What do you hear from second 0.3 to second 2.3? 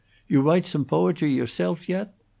write some boetry yourself yet?